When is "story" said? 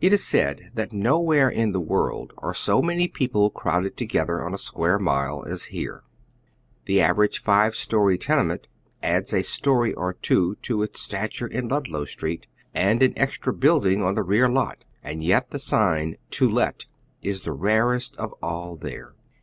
7.76-8.16, 9.42-9.92